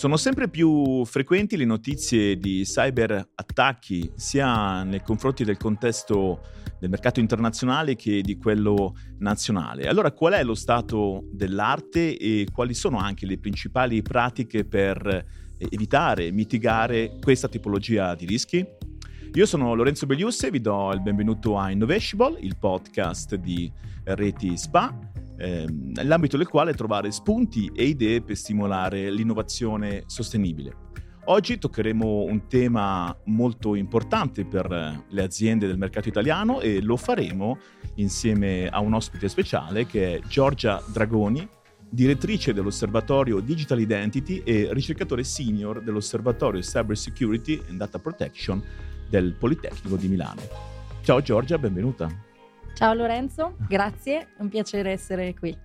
[0.00, 6.40] Sono sempre più frequenti le notizie di cyberattacchi sia nei confronti del contesto
[6.78, 9.88] del mercato internazionale che di quello nazionale.
[9.88, 15.26] Allora qual è lo stato dell'arte e quali sono anche le principali pratiche per
[15.58, 18.66] evitare, mitigare questa tipologia di rischi?
[19.34, 23.70] Io sono Lorenzo Bellius e vi do il benvenuto a Innovatible, il podcast di
[24.04, 24.98] Reti Spa
[25.40, 30.88] ehm, nell'ambito del quale trovare spunti e idee per stimolare l'innovazione sostenibile.
[31.24, 37.58] Oggi toccheremo un tema molto importante per le aziende del mercato italiano e lo faremo
[37.96, 41.46] insieme a un ospite speciale che è Giorgia Dragoni,
[41.88, 48.62] direttrice dell'Osservatorio Digital Identity e ricercatore senior dell'Osservatorio Cyber Security and Data Protection
[49.08, 50.40] del Politecnico di Milano.
[51.02, 52.29] Ciao Giorgia, benvenuta.
[52.74, 55.56] Ciao Lorenzo, grazie, è un piacere essere qui.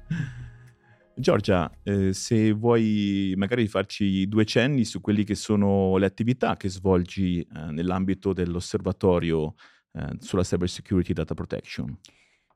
[1.17, 6.67] Giorgia, eh, se vuoi magari farci due cenni su quelle che sono le attività che
[6.67, 9.53] svolgi eh, nell'ambito dell'osservatorio
[9.93, 11.97] eh, sulla cyber security data protection.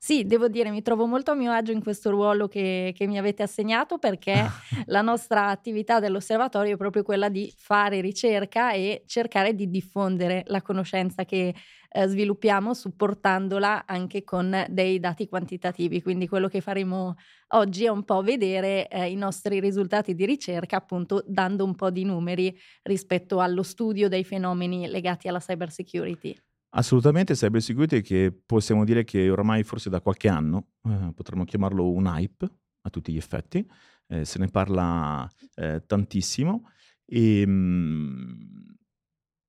[0.02, 3.18] Sì, devo dire, mi trovo molto a mio agio in questo ruolo che, che mi
[3.18, 4.46] avete assegnato perché
[4.88, 10.62] la nostra attività dell'osservatorio è proprio quella di fare ricerca e cercare di diffondere la
[10.62, 11.54] conoscenza che
[11.90, 16.02] eh, sviluppiamo supportandola anche con dei dati quantitativi.
[16.02, 17.16] Quindi quello che faremo
[17.50, 21.90] oggi è un po' vedere eh, i nostri risultati di ricerca, appunto dando un po'
[21.90, 26.36] di numeri rispetto allo studio dei fenomeni legati alla cyber security.
[26.72, 31.90] Assolutamente cyber security che possiamo dire che ormai forse da qualche anno, eh, potremmo chiamarlo
[31.90, 32.48] un hype
[32.82, 33.68] a tutti gli effetti,
[34.08, 36.70] eh, se ne parla eh, tantissimo.
[37.06, 38.32] E, mh, mm,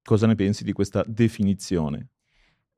[0.03, 2.09] cosa ne pensi di questa definizione?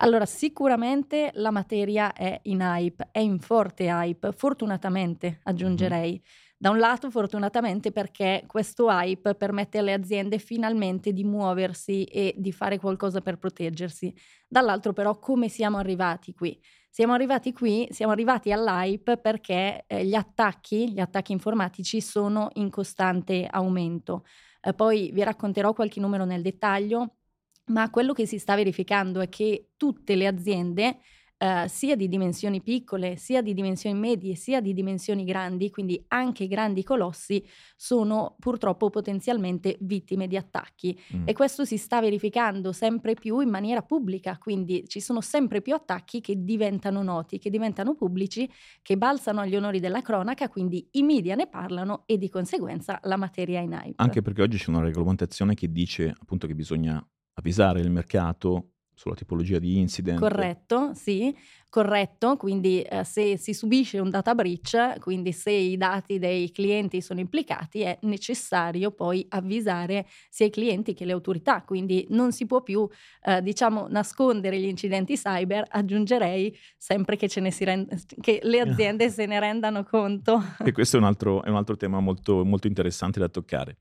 [0.02, 6.20] Allora, sicuramente la materia è in hype, è in forte hype, fortunatamente aggiungerei.
[6.56, 12.50] Da un lato, fortunatamente, perché questo hype permette alle aziende finalmente di muoversi e di
[12.50, 14.12] fare qualcosa per proteggersi.
[14.48, 16.60] Dall'altro, però, come siamo arrivati qui?
[16.90, 22.70] Siamo arrivati qui, siamo arrivati all'hype perché eh, gli attacchi, gli attacchi informatici sono in
[22.70, 24.24] costante aumento.
[24.60, 27.18] Eh, poi vi racconterò qualche numero nel dettaglio
[27.66, 30.98] ma quello che si sta verificando è che tutte le aziende,
[31.42, 36.46] eh, sia di dimensioni piccole, sia di dimensioni medie, sia di dimensioni grandi, quindi anche
[36.46, 40.96] grandi colossi, sono purtroppo potenzialmente vittime di attacchi.
[41.16, 41.22] Mm.
[41.26, 45.74] E questo si sta verificando sempre più in maniera pubblica, quindi ci sono sempre più
[45.74, 48.48] attacchi che diventano noti, che diventano pubblici,
[48.80, 53.16] che balzano agli onori della cronaca, quindi i media ne parlano e di conseguenza la
[53.16, 53.94] materia è in hype.
[53.96, 59.14] Anche perché oggi c'è una regolamentazione che dice appunto che bisogna avvisare il mercato sulla
[59.16, 60.20] tipologia di incident.
[60.20, 61.34] Corretto, sì,
[61.68, 62.36] corretto.
[62.36, 67.18] Quindi eh, se si subisce un data breach, quindi se i dati dei clienti sono
[67.18, 71.62] implicati, è necessario poi avvisare sia i clienti che le autorità.
[71.62, 72.88] Quindi non si può più,
[73.24, 77.28] eh, diciamo, nascondere gli incidenti cyber, aggiungerei sempre che,
[77.60, 80.40] rend- che le aziende se ne rendano conto.
[80.64, 83.78] E questo è un altro, è un altro tema molto, molto interessante da toccare.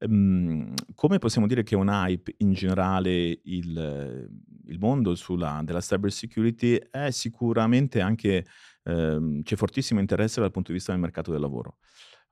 [0.00, 4.30] Um, come possiamo dire che un hype in generale il,
[4.66, 8.46] il mondo sulla, della cyber security è sicuramente anche
[8.84, 11.78] um, c'è fortissimo interesse dal punto di vista del mercato del lavoro.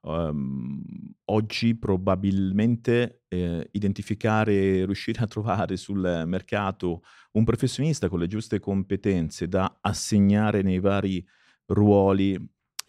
[0.00, 0.80] Um,
[1.24, 9.48] oggi probabilmente eh, identificare, riuscire a trovare sul mercato un professionista con le giuste competenze
[9.48, 11.26] da assegnare nei vari
[11.66, 12.38] ruoli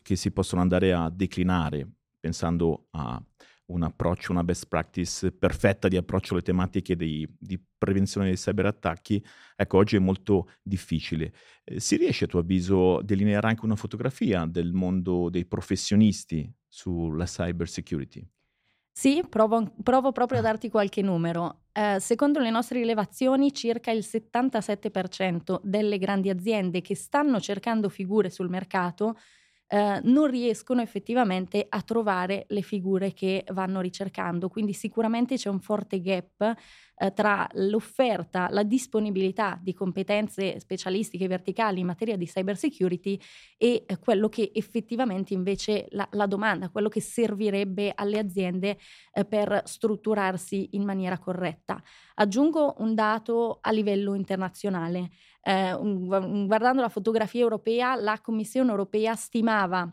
[0.03, 1.89] che si possono andare a declinare,
[2.19, 3.19] pensando a
[3.67, 9.23] un approccio, una best practice perfetta di approccio alle tematiche di, di prevenzione dei cyberattacchi,
[9.55, 11.33] ecco, oggi è molto difficile.
[11.63, 16.51] Eh, si riesce a tuo avviso a delineare anche una fotografia del mondo dei professionisti
[16.67, 18.27] sulla cyber security?
[18.91, 20.45] Sì, provo, provo proprio a ah.
[20.45, 21.65] darti qualche numero.
[21.71, 28.31] Eh, secondo le nostre rilevazioni, circa il 77% delle grandi aziende che stanno cercando figure
[28.31, 29.15] sul mercato
[29.69, 34.47] eh, non riescono effettivamente a trovare le figure che vanno ricercando.
[34.47, 36.55] Quindi sicuramente c'è un forte gap
[36.99, 43.19] eh, tra l'offerta, la disponibilità di competenze specialistiche verticali in materia di cyber security
[43.57, 48.77] e eh, quello che effettivamente invece la, la, domanda, quello che servirebbe alle aziende
[49.27, 51.81] per strutturarsi in maniera corretta.
[52.15, 55.09] Aggiungo un dato a livello internazionale.
[55.47, 55.77] Eh,
[56.45, 59.89] guardando la fotografia europea, la Commissione europea stimava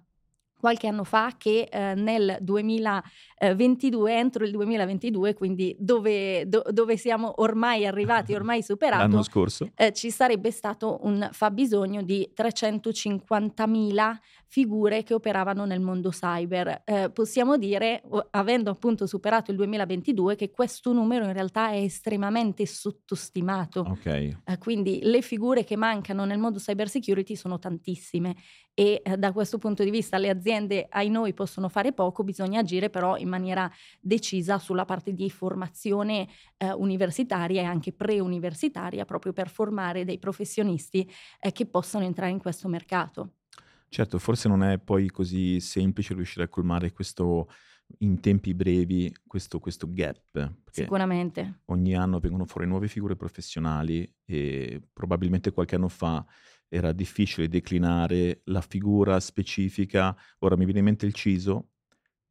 [0.58, 7.40] qualche anno fa che eh, nel 2022, entro il 2022, quindi dove, do, dove siamo
[7.42, 8.62] ormai arrivati, ormai
[9.22, 14.16] scorso, eh, ci sarebbe stato un fabbisogno di 350.000
[14.54, 16.82] figure che operavano nel mondo cyber.
[16.84, 22.64] Eh, possiamo dire, avendo appunto superato il 2022, che questo numero in realtà è estremamente
[22.64, 23.80] sottostimato.
[23.80, 24.36] Okay.
[24.44, 28.36] Eh, quindi le figure che mancano nel mondo cyber security sono tantissime
[28.74, 32.60] e eh, da questo punto di vista le aziende ai noi possono fare poco, bisogna
[32.60, 33.68] agire però in maniera
[34.00, 36.28] decisa sulla parte di formazione
[36.58, 41.10] eh, universitaria e anche preuniversitaria proprio per formare dei professionisti
[41.40, 43.30] eh, che possano entrare in questo mercato.
[43.94, 47.48] Certo, forse non è poi così semplice riuscire a colmare questo
[47.98, 50.52] in tempi brevi questo, questo gap.
[50.68, 51.60] Sicuramente.
[51.66, 56.26] Ogni anno vengono fuori nuove figure professionali e probabilmente qualche anno fa
[56.66, 60.16] era difficile declinare la figura specifica.
[60.40, 61.68] Ora mi viene in mente il CISO,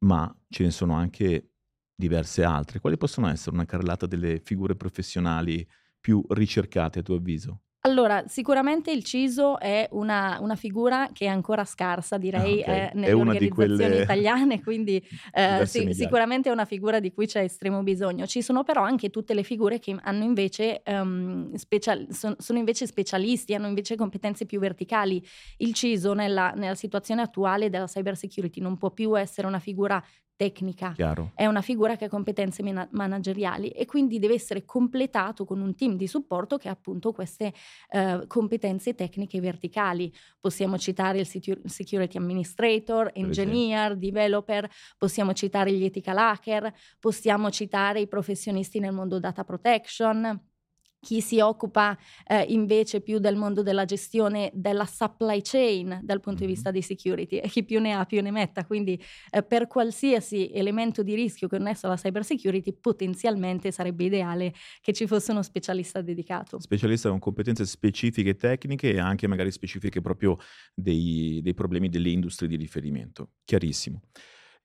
[0.00, 1.52] ma ce ne sono anche
[1.94, 2.78] diverse altre.
[2.78, 5.66] Quali possono essere una carrellata delle figure professionali
[5.98, 7.62] più ricercate a tuo avviso?
[7.86, 12.78] Allora, sicuramente il CISO è una, una figura che è ancora scarsa, direi, ah, okay.
[12.78, 14.02] eh, nelle organizzazioni quelle...
[14.02, 18.26] italiane, quindi eh, sì, sicuramente è una figura di cui c'è estremo bisogno.
[18.26, 22.86] Ci sono però anche tutte le figure che hanno invece, um, special, son, sono invece
[22.86, 25.22] specialisti, hanno invece competenze più verticali.
[25.58, 30.02] Il CISO nella, nella situazione attuale della cyber security non può più essere una figura
[30.36, 31.32] tecnica, Chiaro.
[31.34, 35.74] è una figura che ha competenze man- manageriali e quindi deve essere completato con un
[35.74, 37.52] team di supporto che ha appunto queste
[37.90, 40.12] uh, competenze tecniche verticali.
[40.40, 48.08] Possiamo citare il security administrator, engineer, developer, possiamo citare gli ethical hacker, possiamo citare i
[48.08, 50.52] professionisti nel mondo data protection
[51.04, 51.96] chi si occupa
[52.26, 56.80] eh, invece più del mondo della gestione della supply chain dal punto di vista di
[56.80, 61.14] security e chi più ne ha più ne metta, quindi eh, per qualsiasi elemento di
[61.14, 66.58] rischio connesso alla cyber security potenzialmente sarebbe ideale che ci fosse uno specialista dedicato.
[66.58, 70.38] Specialista con competenze specifiche tecniche e anche magari specifiche proprio
[70.74, 73.32] dei, dei problemi delle industrie di riferimento.
[73.44, 74.00] Chiarissimo.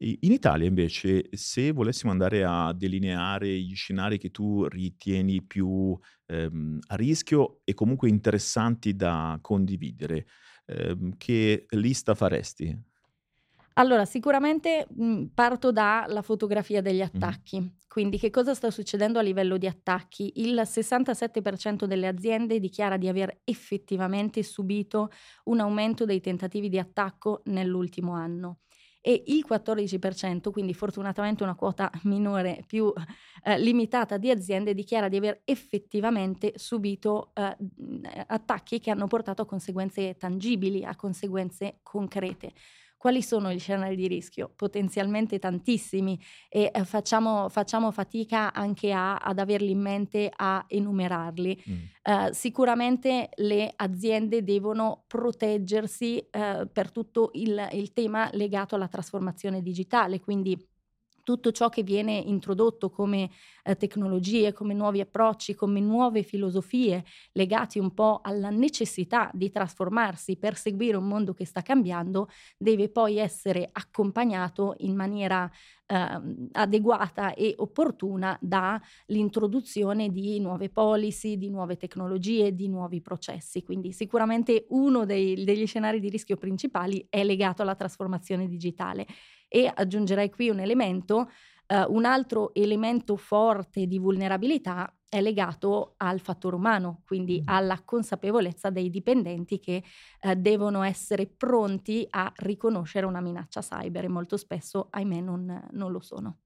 [0.02, 5.98] In Italia invece, se volessimo andare a delineare gli scenari che tu ritieni più
[6.28, 10.26] ehm, a rischio e comunque interessanti da condividere,
[10.68, 12.82] ehm, che lista faresti?
[13.74, 17.60] Allora, sicuramente mh, mhmm, parto dalla fotografia degli attacchi.
[17.62, 17.68] Mm.
[17.88, 20.34] Quindi che cosa sta succedendo a livello di attacchi?
[20.36, 25.10] Il 67% delle aziende dichiara di aver effettivamente subito
[25.46, 28.60] un aumento dei tentativi di attacco nell'ultimo anno
[29.02, 32.92] e il 14%, quindi fortunatamente una quota minore più
[33.44, 37.56] eh, limitata di aziende, dichiara di aver effettivamente subito eh,
[38.28, 42.54] attacchi che hanno portato a conseguenze tangibili, a conseguenze concrete.
[43.00, 44.52] Quali sono gli scenari di rischio?
[44.54, 46.20] Potenzialmente tantissimi
[46.50, 51.64] e eh, facciamo, facciamo, fatica anche a, ad averli in mente, a enumerarli.
[51.70, 51.76] Mm.
[52.04, 59.62] Uh, sicuramente le aziende devono proteggersi uh, per tutto il, il tema legato alla trasformazione
[59.62, 60.62] digitale, quindi
[61.30, 63.30] tutto ciò che viene introdotto come
[63.62, 67.04] eh, tecnologie, come nuovi approcci, come nuove filosofie
[67.34, 72.90] legati un po' alla necessità di trasformarsi per seguire un mondo che sta cambiando, deve
[72.90, 75.48] poi essere accompagnato in maniera
[75.90, 76.22] eh,
[76.52, 83.64] adeguata e opportuna dall'introduzione di nuove policy, di nuove tecnologie, di nuovi processi.
[83.64, 89.08] Quindi sicuramente uno dei, degli scenari di rischio principali è legato alla trasformazione digitale
[89.48, 91.30] e aggiungerei qui un elemento,
[91.66, 98.70] eh, un altro elemento forte di vulnerabilità è legato al fattore umano, quindi alla consapevolezza
[98.70, 99.84] dei dipendenti che
[100.22, 105.92] eh, devono essere pronti a riconoscere una minaccia cyber e molto spesso, ahimè, non, non
[105.92, 106.38] lo sono.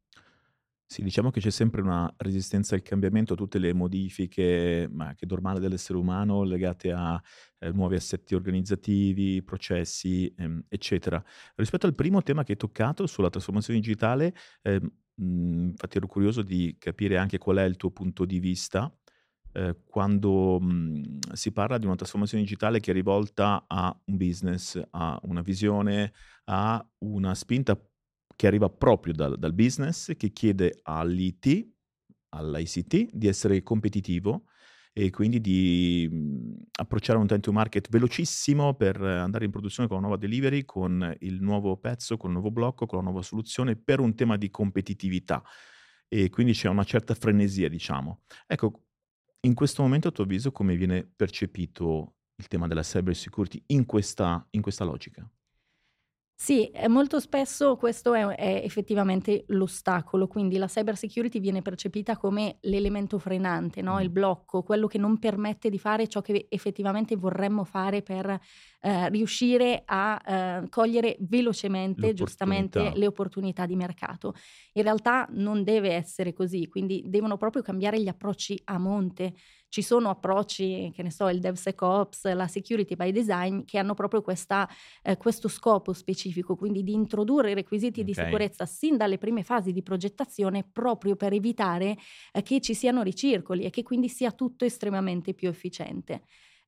[0.85, 5.25] Sì, diciamo che c'è sempre una resistenza al cambiamento, a tutte le modifiche, ma che
[5.25, 7.19] è normale dell'essere umano, legate a
[7.57, 11.23] eh, nuovi assetti organizzativi, processi, ehm, eccetera.
[11.55, 14.79] Rispetto al primo tema che hai toccato sulla trasformazione digitale, eh,
[15.15, 18.93] mh, infatti ero curioso di capire anche qual è il tuo punto di vista
[19.53, 24.81] eh, quando mh, si parla di una trasformazione digitale che è rivolta a un business,
[24.91, 26.13] a una visione,
[26.45, 27.79] a una spinta
[28.35, 31.67] che arriva proprio dal, dal business, che chiede all'IT,
[32.29, 34.45] all'ICT, di essere competitivo
[34.93, 39.97] e quindi di mh, approcciare un time to market velocissimo per andare in produzione con
[39.97, 43.75] una nuova delivery, con il nuovo pezzo, con il nuovo blocco, con la nuova soluzione
[43.75, 45.43] per un tema di competitività.
[46.07, 48.21] E quindi c'è una certa frenesia, diciamo.
[48.45, 48.83] Ecco,
[49.41, 53.85] in questo momento a tuo avviso come viene percepito il tema della cyber security in
[53.85, 55.27] questa, in questa logica?
[56.35, 62.57] Sì, molto spesso questo è, è, effettivamente l'ostacolo, quindi la cyber security viene percepita come
[62.61, 64.01] l'elemento frenante, no?
[64.01, 68.37] il blocco, quello che non permette di fare ciò che effettivamente vorremmo fare per
[68.81, 74.33] eh, riuscire a eh, cogliere velocemente, giustamente, le opportunità di mercato.
[74.73, 79.33] In realtà non deve essere così, quindi devono proprio cambiare gli approcci a monte
[79.73, 84.21] ci sono approcci, che ne so, il DevSecOps, la security by design, che hanno proprio
[84.21, 84.69] questa,
[85.01, 88.13] eh, questo scopo specifico, quindi di introdurre i requisiti okay.
[88.13, 91.97] di sicurezza sin dalle prime fasi di progettazione proprio per evitare
[92.33, 96.21] eh, che ci siano ricircoli e che quindi sia tutto estremamente più efficiente.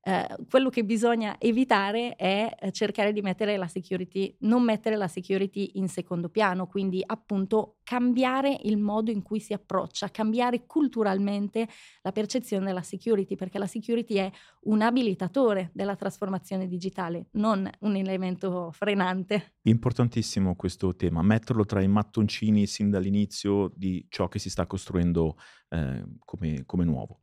[0.08, 5.08] Eh, quello che bisogna evitare è eh, cercare di mettere la security, non mettere la
[5.08, 11.66] security in secondo piano, quindi appunto cambiare il modo in cui si approccia, cambiare culturalmente
[12.02, 14.30] la percezione della security, perché la security è
[14.66, 19.54] un abilitatore della trasformazione digitale, non un elemento frenante.
[19.62, 25.36] Importantissimo questo tema, metterlo tra i mattoncini sin dall'inizio di ciò che si sta costruendo
[25.70, 27.22] eh, come, come nuovo.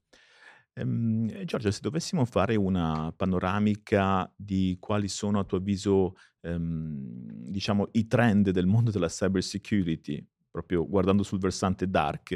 [0.75, 7.89] Ehm, Giorgia, se dovessimo fare una panoramica di quali sono a tuo avviso, ehm, diciamo,
[7.91, 12.31] i trend del mondo della cyber security, proprio guardando sul versante dark,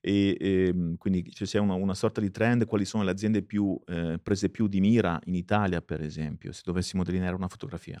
[0.00, 3.42] e, e ehm, quindi ci sia una, una, sorta di trend, quali sono le aziende
[3.42, 8.00] più, eh, prese più di mira in Italia, per esempio, se dovessimo delineare una fotografia.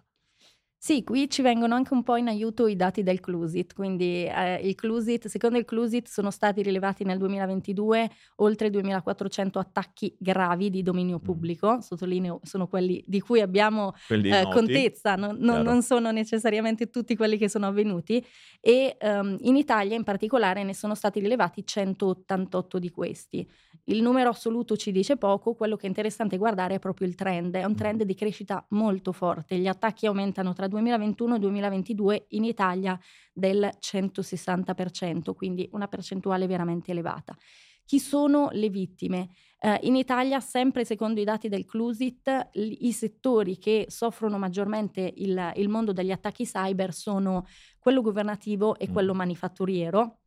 [0.82, 4.66] Sì, qui ci vengono anche un po' in aiuto i dati del Clusit, quindi eh,
[4.66, 10.82] il Clusit, secondo il Clusit sono stati rilevati nel 2022 oltre 2400 attacchi gravi di
[10.82, 11.22] dominio mm.
[11.22, 11.78] pubblico, mm.
[11.80, 17.36] sottolineo sono quelli di cui abbiamo eh, contezza, non, non, non, sono necessariamente tutti quelli
[17.36, 18.24] che sono avvenuti
[18.58, 23.46] e um, in Italia in particolare ne sono stati rilevati 188 di questi.
[23.84, 27.54] Il numero assoluto ci dice poco, quello che è interessante guardare è proprio il trend,
[27.54, 27.76] è un mm.
[27.76, 32.98] trend di crescita molto forte, gli attacchi aumentano tra 2021 e 2022 in Italia
[33.32, 37.36] del 160%, quindi una percentuale veramente elevata.
[37.84, 39.30] Chi sono le vittime?
[39.58, 45.52] Eh, in Italia, sempre secondo i dati del Clusit, i, settori che soffrono maggiormente il,
[45.56, 47.44] il, mondo degli attacchi cyber sono
[47.80, 48.92] quello governativo e mm.
[48.92, 50.19] quello manifatturiero.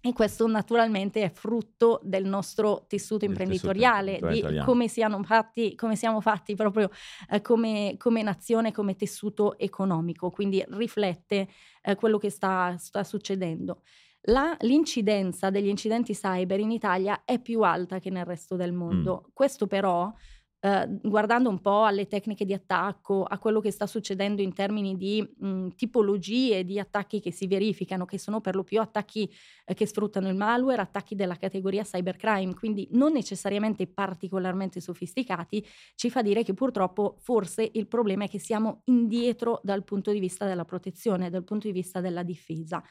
[0.00, 4.88] E questo naturalmente è frutto del nostro tessuto imprenditoriale, tessuto di come,
[5.24, 6.88] fatti, come, siamo fatti proprio
[7.30, 11.48] eh, come, come, nazione, come tessuto economico, quindi riflette
[11.82, 13.82] eh, quello che sta, sta succedendo.
[14.22, 19.24] La, l'incidenza degli incidenti cyber in Italia è più alta che nel resto del mondo.
[19.26, 19.30] Mm.
[19.32, 20.12] Questo però
[20.60, 24.96] Uh, guardando un po' alle tecniche di attacco, a quello che sta succedendo in termini
[24.96, 29.32] di mh, tipologie di attacchi che si verificano, che sono per lo più attacchi
[29.64, 36.10] eh, che sfruttano il malware, attacchi della categoria cybercrime, quindi non necessariamente particolarmente sofisticati, ci
[36.10, 40.44] fa dire che purtroppo forse il problema è che siamo indietro dal punto di vista
[40.44, 42.82] della protezione, dal punto di vista della difesa.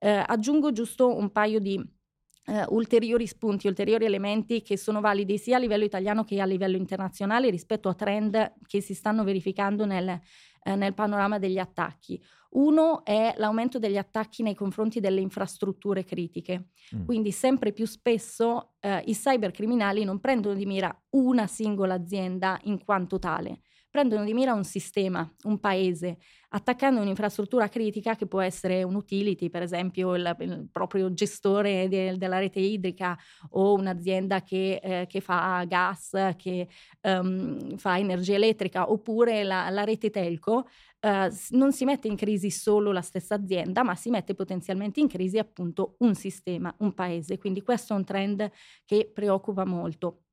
[0.00, 1.80] Uh, aggiungo giusto un paio di
[2.46, 6.76] eh, ulteriori spunti, ulteriori elementi che sono validi sia a livello italiano che a livello
[6.76, 10.20] internazionale rispetto a trend che si stanno verificando nel,
[10.62, 12.22] eh, nel panorama degli attacchi.
[12.50, 17.04] Uno è l'aumento degli attacchi nei confronti delle infrastrutture critiche, mm.
[17.04, 22.84] quindi sempre più spesso eh, i cybercriminali non prendono di mira una singola azienda in
[22.84, 26.18] quanto tale, prendono di mira un sistema, un paese,
[26.54, 32.16] attaccando un'infrastruttura critica che può essere un utility, per esempio il, il proprio gestore de,
[32.16, 33.18] della rete idrica
[33.50, 36.68] o un'azienda che, eh, che fa gas, che
[37.02, 40.68] um, fa energia elettrica, oppure la, la rete telco.
[41.00, 45.08] Uh, non si mette in crisi solo la stessa azienda, ma si mette potenzialmente in
[45.08, 47.36] crisi appunto un sistema, un paese.
[47.36, 48.50] Quindi questo è un trend
[48.86, 50.23] che preoccupa molto.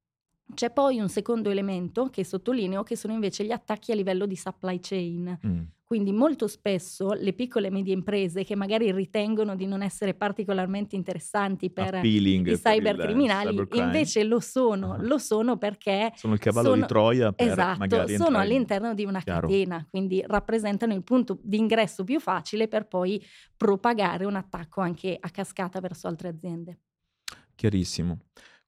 [0.54, 4.36] C'è poi un secondo elemento che sottolineo che sono invece gli attacchi a livello di
[4.36, 5.40] supply chain.
[5.46, 5.62] Mm.
[5.92, 10.96] Quindi molto spesso le piccole e medie imprese che magari ritengono di non essere particolarmente
[10.96, 15.06] interessanti per Appealing i cybercriminali, invece lo sono, uh-huh.
[15.06, 19.20] lo sono perché sono il cavallo sono, di Troia per esatto, sono all'interno di una
[19.20, 19.50] Chiaro.
[19.50, 23.22] catena, quindi rappresentano il punto di ingresso più facile per poi
[23.58, 26.80] propagare un attacco anche a cascata verso altre aziende.
[27.54, 28.18] Chiarissimo.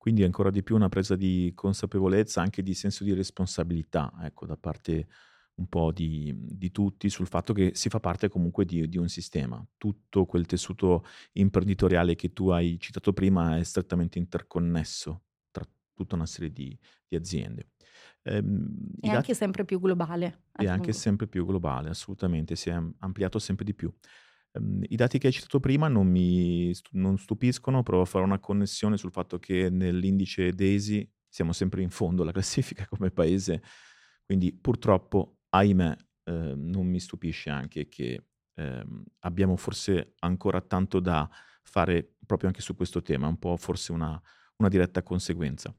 [0.03, 4.57] Quindi ancora di più una presa di consapevolezza, anche di senso di responsabilità, ecco, da
[4.57, 5.07] parte
[5.55, 9.07] un po' di, di tutti sul fatto che si fa parte comunque di, di, un
[9.07, 9.65] sistema.
[9.77, 16.25] Tutto quel tessuto imprenditoriale che tu hai citato prima è strettamente interconnesso tra tutta una
[16.25, 17.69] serie di, di aziende.
[18.23, 19.33] Ehm, è anche dati...
[19.35, 20.47] sempre più globale.
[20.51, 23.89] È anche sempre più globale, assolutamente, si è ampliato sempre di più.
[24.53, 28.39] Ehm, I dati che hai citato prima non mi non stupiscono, provo a fare una
[28.39, 33.61] connessione sul fatto che nell'indice DESI siamo sempre in fondo alla classifica come paese,
[34.25, 35.95] quindi purtroppo, ahimè,
[36.25, 41.29] eh, non mi stupisce anche che ehm, abbiamo forse ancora tanto da
[41.63, 44.19] fare proprio anche su questo tema, un po' forse una,
[44.57, 45.73] una diretta conseguenza.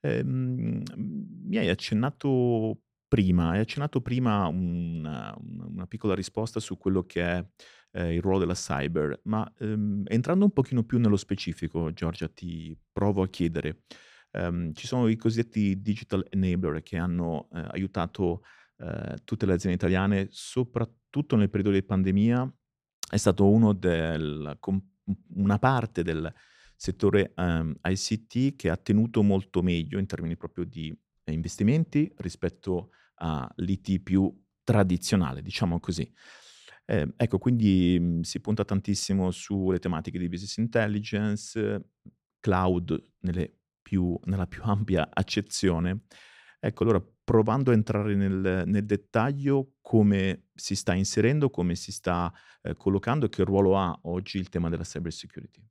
[0.00, 7.22] Ehm, mi hai accennato prima, hai accennato prima una, una, piccola risposta su quello che
[7.22, 7.44] è
[7.90, 12.78] eh, il ruolo della cyber, ma ehm, entrando un pochino più nello specifico, Giorgia, ti
[12.92, 13.82] provo a chiedere,
[14.30, 18.42] ehm, ci sono i cosiddetti digital enabler che hanno eh, aiutato
[18.76, 22.48] eh, tutte le aziende italiane, soprattutto nel periodo di pandemia,
[23.10, 24.56] è stato uno del,
[25.34, 26.32] una parte del
[26.76, 30.96] settore um, ehm, ICT che ha tenuto molto meglio in termini proprio di
[31.32, 34.32] investimenti rispetto all'IT più
[34.62, 36.10] tradizionale, diciamo così.
[36.86, 41.90] Eh, ecco, quindi mh, mhmm, si punta tantissimo sulle tematiche di business intelligence,
[42.40, 43.00] cloud
[43.82, 46.02] più, nella più ampia accezione.
[46.58, 52.32] Ecco, allora provando a entrare nel, nel dettaglio come si sta inserendo, come si sta
[52.62, 55.64] eh, collocando e che ruolo ha oggi il tema della cyber security.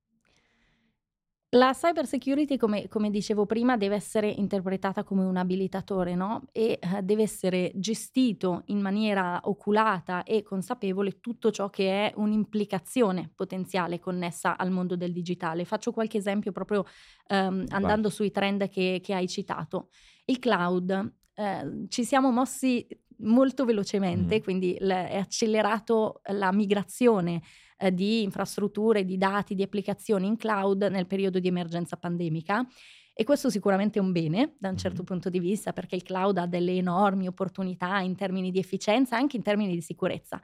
[1.53, 6.43] La cyber security, come, come, dicevo prima, deve essere interpretata come un abilitatore, no?
[6.51, 13.31] E eh, deve essere gestito in maniera oculata e consapevole tutto ciò che è un'implicazione
[13.33, 15.65] potenziale connessa al mondo del digitale.
[15.65, 16.85] Faccio qualche esempio proprio
[17.25, 19.89] ehm, andando sui trend che, che, hai citato.
[20.25, 22.87] Il cloud, eh, ci siamo mossi
[23.19, 24.43] molto velocemente, mm.
[24.43, 27.41] quindi è accelerato la migrazione
[27.77, 32.65] eh, di infrastrutture, di dati, di applicazioni in cloud nel periodo di emergenza pandemica.
[33.13, 36.37] E questo sicuramente è un bene da un certo punto di vista perché il cloud
[36.37, 40.39] ha delle enormi opportunità in termini di efficienza, anche in termini di sicurezza.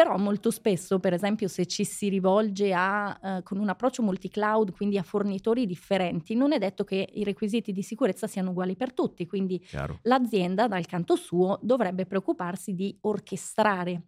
[0.00, 4.72] Però molto spesso, per esempio, se ci si rivolge a, eh, con un approccio multi-cloud,
[4.72, 8.94] quindi a fornitori differenti, non è detto che i requisiti di sicurezza siano uguali per
[8.94, 9.26] tutti.
[9.26, 10.00] Quindi Chiaro.
[10.04, 14.04] l'azienda, dal canto suo, dovrebbe preoccuparsi di orchestrare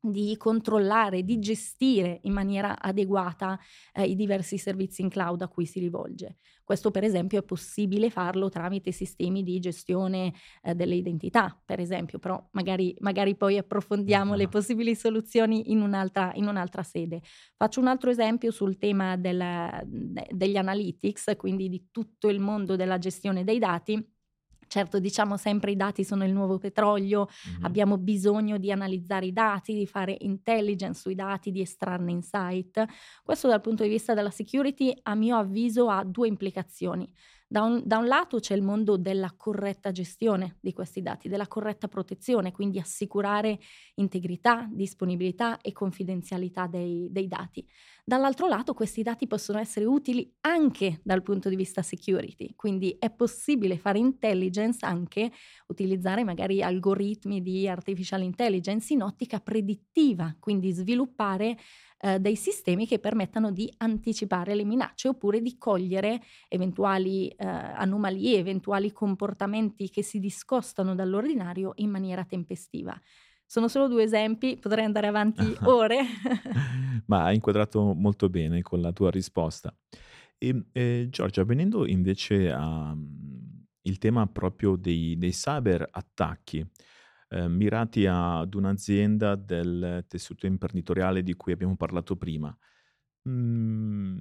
[0.00, 3.58] di controllare, di gestire in maniera adeguata
[3.92, 6.36] eh, i diversi servizi in cloud a cui si rivolge.
[6.62, 12.18] Questo per esempio è possibile farlo tramite sistemi di gestione eh, delle identità, per esempio,
[12.18, 17.22] però magari, magari poi approfondiamo le possibili soluzioni in un'altra, in un'altra, sede.
[17.56, 19.42] Faccio un altro esempio sul tema del,
[19.84, 24.16] de, degli analytics, quindi di tutto il mondo della gestione dei dati
[24.68, 27.64] Certo, diciamo sempre i dati sono il nuovo petrolio, mm-hmm.
[27.64, 32.84] abbiamo bisogno di analizzare i dati, di fare intelligence sui dati, di estrarne insight.
[33.24, 37.10] Questo dal punto di vista della security, a mio avviso, ha due implicazioni.
[37.50, 41.46] Da un, da un, lato c'è il mondo della corretta gestione di questi dati, della
[41.46, 43.58] corretta protezione, quindi assicurare
[43.94, 47.66] integrità, disponibilità e confidenzialità dei, dei dati.
[48.08, 53.10] Dall'altro lato questi dati possono essere utili anche dal punto di vista security, quindi è
[53.10, 55.30] possibile fare intelligence anche
[55.66, 61.58] utilizzare magari algoritmi di artificial intelligence in ottica predittiva, quindi sviluppare
[61.98, 68.38] eh, dei sistemi che permettano di anticipare le minacce oppure di cogliere eventuali eh, anomalie,
[68.38, 72.98] eventuali comportamenti che si discostano dall'ordinario in maniera tempestiva.
[73.50, 76.02] Sono solo due esempi, potrei andare avanti ore.
[77.06, 79.74] Ma hai inquadrato molto bene con la tua risposta.
[80.36, 86.62] E, eh, Giorgia, venendo invece al mm, tema proprio dei, dei cyber attacchi,
[87.30, 92.54] eh, mirati ad un'azienda del tessuto imprenditoriale di cui abbiamo parlato prima.
[93.26, 94.18] Mm,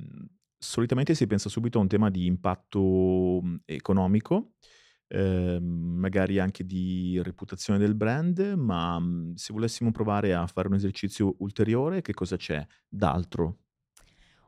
[0.57, 4.53] solitamente si pensa subito a un tema di impatto mm, economico,
[5.07, 10.75] eh, magari anche di reputazione del brand, ma mm, se volessimo provare a fare un
[10.75, 13.57] esercizio ulteriore, che cosa c'è d'altro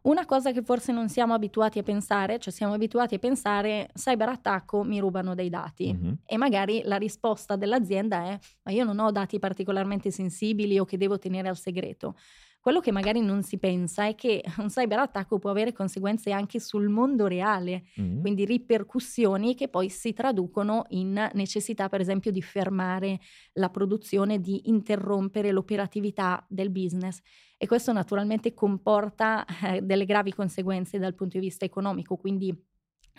[0.02, 4.84] una cosa che forse non siamo abituati a pensare, cioè siamo abituati a pensare cyberattacco
[4.84, 6.14] mi rubano dei dati mm-hmm.
[6.26, 10.98] e magari la risposta dell'azienda è ma io non ho dati particolarmente sensibili o che
[10.98, 12.16] devo tenere al segreto.
[12.62, 16.90] Quello che magari non si pensa è che un cyberattacco può avere conseguenze anche sul
[16.90, 18.20] mondo reale, mm.
[18.20, 23.20] quindi ripercussioni che poi si traducono in necessità, per esempio, di fermare
[23.54, 27.20] la produzione, di interrompere l'operatività del business.
[27.58, 32.54] E questo naturalmente comporta eh, delle gravi conseguenze dal punto di vista economico, quindi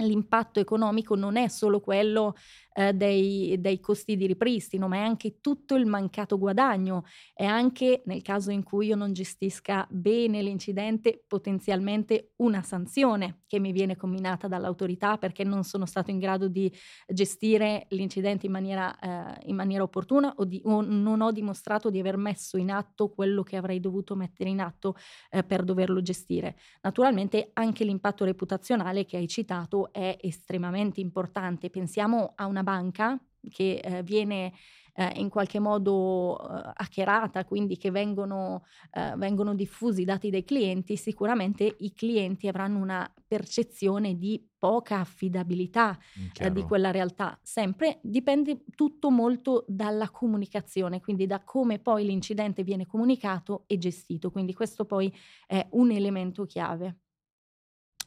[0.00, 2.34] l'impatto economico non è solo quello
[2.72, 8.02] eh, dei, dei, costi di ripristino, ma è anche tutto il mancato guadagno e anche
[8.06, 13.96] nel caso in cui io non gestisca bene l'incidente, potenzialmente una sanzione che mi viene
[13.96, 16.72] combinata dall'autorità perché non sono stato in grado di
[17.08, 21.98] gestire l'incidente in maniera, eh, in maniera opportuna o, di, o, non ho dimostrato di
[21.98, 24.94] aver messo in atto quello che avrei dovuto mettere in atto
[25.30, 26.56] eh, per doverlo gestire.
[26.82, 31.70] Naturalmente anche l'impatto reputazionale che hai citato è estremamente importante.
[31.70, 34.52] Pensiamo a una banca che eh, viene
[34.94, 40.44] eh, in qualche modo eh, hackerata, quindi che vengono, eh, vengono diffusi i dati dei
[40.44, 45.98] clienti, sicuramente i clienti avranno una percezione di poca affidabilità
[46.38, 47.38] eh, di quella realtà.
[47.42, 54.30] Sempre dipende tutto molto dalla comunicazione, quindi da come poi l'incidente viene comunicato e gestito.
[54.30, 55.14] Quindi questo poi
[55.46, 56.98] è un elemento chiave.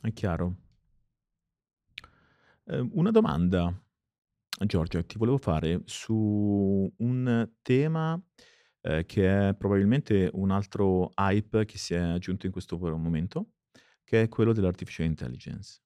[0.02, 0.56] È chiaro.
[2.66, 3.74] Eh, una domanda,
[4.66, 8.22] Giorgia, ti volevo fare su un tema
[8.82, 13.52] eh, che è probabilmente un altro hype che si è aggiunto in questo momento,
[14.04, 15.82] che è quello dell'artificial intelligence,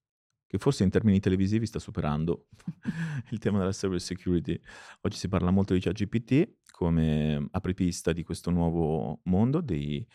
[0.46, 2.48] che forse in termini televisivi sta superando
[3.32, 4.60] il tema della cyber security.
[5.02, 10.08] Oggi si parla molto di ChatGPT come apripista di questo nuovo mondo dei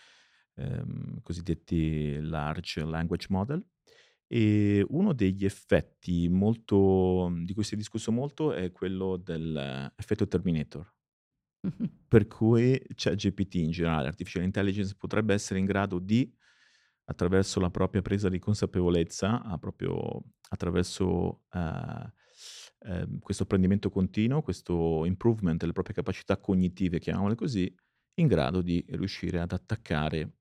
[0.54, 3.64] ehm, cosiddetti large language model
[4.34, 10.90] e uno degli effetti molto, di cui si è discusso molto è quello dell'effetto Terminator.
[12.08, 16.34] Per cui ChatGPT in generale, artificial intelligence, potrebbe essere in grado di,
[17.04, 21.58] attraverso la propria presa di consapevolezza, proprio attraverso uh,
[22.88, 27.70] uh, questo apprendimento continuo, questo improvement delle proprie capacità cognitive, chiamiamole così,
[28.14, 30.38] in grado di riuscire ad attaccare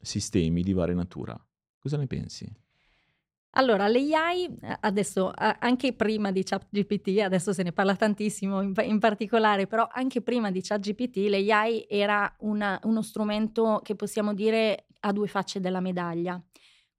[0.00, 1.38] sistemi di varia natura.
[1.78, 2.64] Cosa ne pensi?
[3.58, 8.98] Allora, l'AI, eh, adesso anche prima di ChatGPT, adesso se ne parla tantissimo in, in
[8.98, 15.12] particolare, però anche prima di ChatGPT l'AI era una, uno strumento che possiamo dire a
[15.12, 16.38] due facce della medaglia.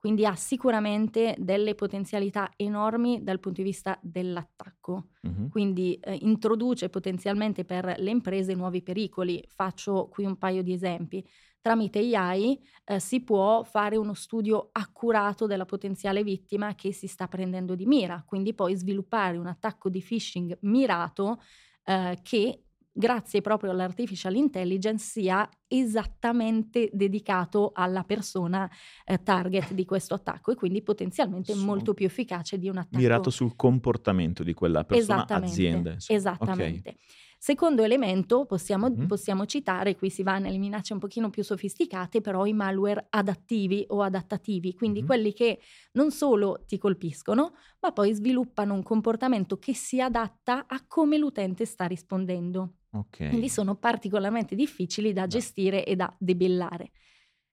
[0.08, 5.10] Quindi ha sicuramente delle potenzialità enormi dal punto di vista dell'attacco.
[5.22, 5.50] Uh-huh.
[5.50, 9.44] Quindi eh, introduce potenzialmente per le imprese nuovi pericoli.
[9.50, 11.28] Faccio qui un paio di esempi
[11.60, 17.28] tramite AI eh, si può fare uno studio accurato della potenziale vittima che si sta
[17.28, 21.42] prendendo di mira, quindi poi sviluppare un attacco di phishing mirato
[21.84, 22.67] eh, che
[22.98, 28.70] grazie proprio all'artificial intelligence sia esattamente dedicato alla persona
[29.06, 31.64] eh, target di questo attacco e quindi potenzialmente Su.
[31.64, 36.20] molto più efficace di un attacco mirato sul comportamento di quella persona esattamente, azienda insomma.
[36.20, 37.00] esattamente okay.
[37.40, 39.06] Secondo elemento possiamo, mm-hmm.
[39.06, 43.86] possiamo, citare, qui si va nelle minacce un pochino più sofisticate, però i malware adattivi
[43.90, 45.08] o adattativi, quindi mm-hmm.
[45.08, 45.60] quelli che
[45.94, 51.66] non solo ti colpiscono, ma poi sviluppano un comportamento che si adatta a come l'utente
[51.66, 52.74] sta rispondendo.
[52.94, 53.30] Okay.
[53.30, 56.92] Quindi sono particolarmente difficili da gestire e da debellare.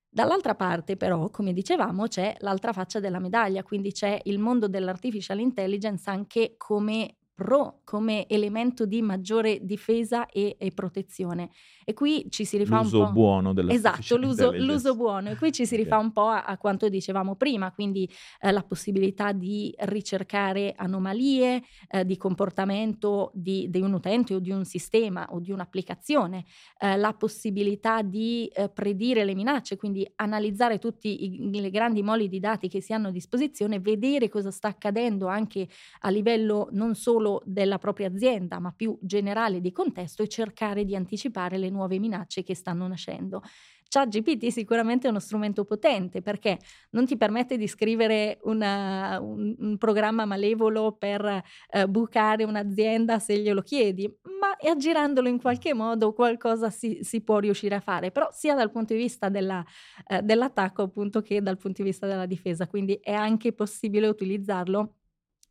[0.08, 5.40] Dall'altra parte però, come dicevamo, c'è l'altra faccia della medaglia, quindi c'è il mondo dell'artificial
[5.40, 11.50] intelligence anche come pro come elemento di maggiore difesa e, e, protezione.
[11.84, 13.12] E qui ci si rifà l'uso un po'...
[13.12, 15.30] buono della Esatto, l'uso, l'uso, buono.
[15.30, 18.08] E qui ci si rifà un po' a, a quanto dicevamo prima, quindi
[18.40, 24.52] eh, la possibilità di ricercare anomalie eh, di comportamento di, di, un utente o di
[24.52, 26.44] un sistema o di un'applicazione,
[26.78, 32.28] eh, la possibilità di eh, predire le minacce, quindi analizzare tutti i, le grandi moli
[32.28, 35.68] di dati che si hanno a disposizione, vedere cosa sta accadendo anche
[36.00, 40.84] a livello non solo solo della propria azienda, ma più generale di contesto e cercare
[40.84, 43.42] di anticipare le nuove minacce che stanno nascendo.
[43.88, 46.58] ChatGPT sicuramente è uno strumento potente perché
[46.90, 51.24] non ti permette di scrivere una, un, un, programma malevolo per
[51.70, 57.38] eh, bucare un'azienda se glielo chiedi, ma aggirandolo in qualche modo qualcosa si, si può
[57.38, 59.64] riuscire a fare, però sia dal punto di vista della,
[60.08, 64.94] eh, dell'attacco appunto che dal punto di vista della difesa, quindi è anche possibile utilizzarlo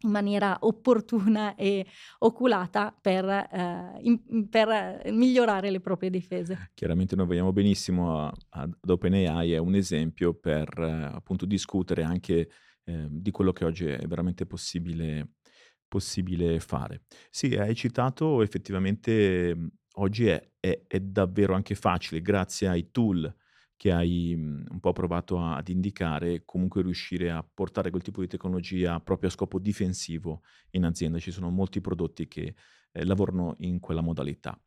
[0.03, 1.85] in maniera opportuna e
[2.19, 6.71] oculata per, eh, in, per, migliorare le proprie difese.
[6.73, 12.49] Chiaramente noi vediamo benissimo ad OpenAI, è un esempio per eh, appunto discutere anche
[12.85, 15.33] eh, di quello che oggi è veramente possibile,
[15.87, 17.03] possibile fare.
[17.29, 19.55] Sì, hai citato effettivamente
[19.97, 23.33] oggi è, è, è davvero anche facile, grazie ai tool
[23.83, 28.27] che hai mhmm, un po' provato ad indicare, comunque riuscire a portare quel tipo di
[28.27, 31.19] tecnologia proprio a scopo difensivo in azienda.
[31.19, 32.55] Ci sono molti prodotti che
[32.93, 34.57] eh, lavorano in quella modalità.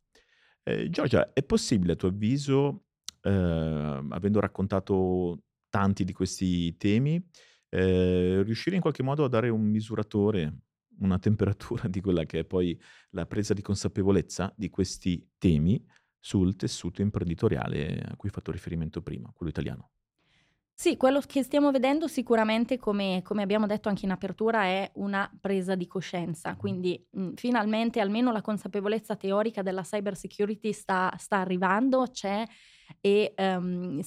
[0.62, 2.88] Eh, Giorgia, è possibile a tuo avviso,
[3.22, 7.18] eh, avendo raccontato tanti di questi temi,
[7.70, 10.58] eh, riuscire in qualche modo a dare un misuratore,
[10.98, 12.78] una temperatura di quella che è poi
[13.12, 15.82] la presa di consapevolezza di questi temi
[16.26, 19.90] sul tessuto imprenditoriale a cui hai fatto riferimento prima, quello italiano.
[20.74, 25.30] Sì, quello che stiamo vedendo sicuramente, come, come, abbiamo detto anche in apertura, è una
[25.40, 26.56] presa di coscienza.
[26.56, 32.44] Quindi mh, finalmente almeno la consapevolezza teorica della cyber security sta, sta arrivando, c'è
[33.00, 34.02] e um,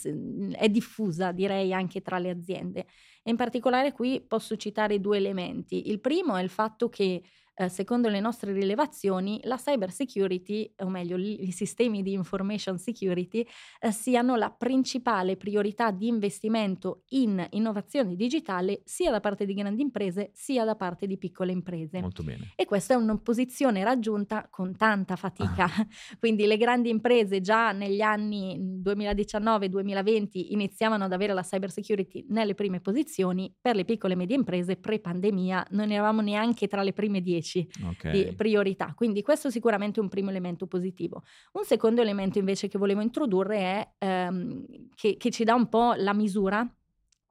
[0.52, 2.86] è diffusa, direi, anche tra le aziende.
[3.24, 5.90] E in particolare qui posso citare due elementi.
[5.90, 7.24] Il primo è il fatto che
[7.60, 13.46] eh, secondo le nostre rilevazioni, la cyber security, o meglio i sistemi di information security,
[13.82, 19.82] eh, siano la principale priorità di investimento in innovazione digitale sia da parte di grandi
[19.82, 22.00] imprese sia da parte di piccole imprese.
[22.00, 22.54] Molto bene.
[22.56, 25.66] E questa è una posizione raggiunta con tanta fatica.
[25.66, 25.88] Ah.
[26.18, 32.56] Quindi le grandi imprese già negli anni 2019-2020 iniziavano ad avere la cyber security nelle
[32.56, 37.20] prime posizioni, per le piccole e medie imprese pre-pandemia non eravamo neanche tra le prime
[37.22, 38.12] dieci 10 okay.
[38.12, 38.94] di priorità.
[38.96, 41.24] Quindi questo è sicuramente un primo elemento positivo.
[41.54, 45.94] Un secondo elemento invece che volevo introdurre è ehm, che, che ci dà un po'
[45.96, 46.68] la misura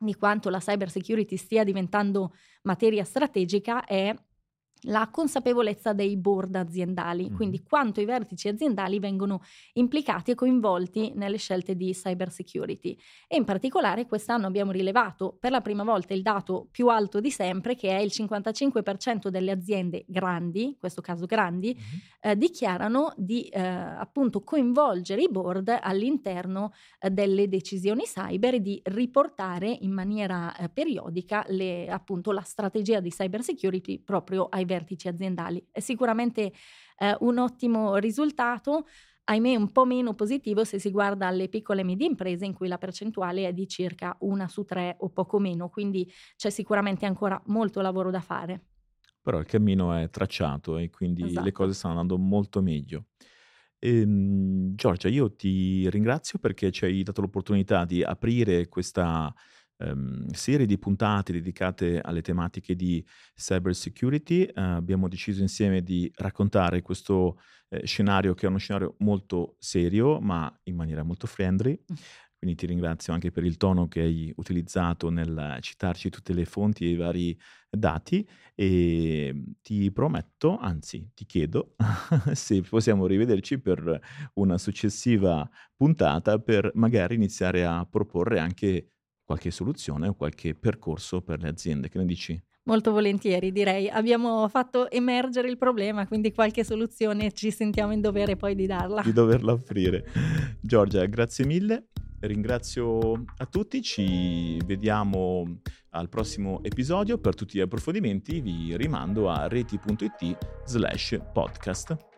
[0.00, 4.14] di quanto la cyber security stia diventando materia strategica è
[4.82, 7.34] la consapevolezza dei board aziendali, mm.
[7.34, 9.42] quindi quanto i vertici aziendali vengono
[9.74, 12.96] implicati e coinvolti nelle scelte di cyber security.
[13.26, 17.30] E in particolare quest'anno abbiamo rilevato per la prima volta il dato più alto di
[17.30, 22.30] sempre, che è il 55% delle aziende grandi, in questo caso grandi, mm.
[22.30, 28.80] eh, dichiarano di eh, appunto coinvolgere i board all'interno eh, delle decisioni cyber e di
[28.84, 35.08] riportare in maniera eh, periodica le, appunto la strategia di cyber security proprio ai vertici
[35.08, 35.66] aziendali.
[35.72, 36.52] È sicuramente
[36.98, 38.86] eh, un ottimo risultato,
[39.24, 42.68] ahimè un po' meno positivo se si guarda alle piccole e medie imprese in cui
[42.68, 47.40] la percentuale è di circa una su tre o poco meno, quindi c'è sicuramente ancora
[47.46, 48.64] molto lavoro da fare.
[49.20, 51.44] Però il cammino è tracciato e quindi esatto.
[51.44, 53.06] le cose stanno andando molto meglio.
[53.80, 59.32] Ehm, Giorgia, io ti ringrazio perché ci hai dato l'opportunità di aprire questa
[59.78, 64.42] ehm, serie di puntate dedicate alle tematiche di cyber security.
[64.44, 67.38] Eh, abbiamo deciso insieme di raccontare questo
[67.68, 71.78] eh, scenario che è uno scenario molto serio, ma in maniera molto friendly.
[71.92, 71.96] Mm.
[72.38, 76.84] Quindi ti ringrazio anche per il tono che hai utilizzato nel citarci tutte le fonti
[76.84, 77.36] e i vari
[77.68, 81.74] dati e ti prometto, anzi ti chiedo
[82.32, 84.00] se possiamo rivederci per
[84.34, 88.92] una successiva puntata per magari iniziare a proporre anche
[89.28, 91.90] qualche soluzione o qualche percorso per le aziende.
[91.90, 92.42] Che ne dici?
[92.62, 93.86] Molto volentieri, direi.
[93.90, 99.02] Abbiamo fatto emergere il problema, quindi qualche soluzione ci sentiamo in dovere poi di darla.
[99.02, 100.06] Di doverla offrire.
[100.62, 101.88] Giorgia, grazie mille.
[102.20, 105.60] Ringrazio a tutti, ci vediamo
[105.90, 107.18] al prossimo episodio.
[107.18, 112.17] Per tutti gli approfondimenti vi rimando a reti.it slash podcast.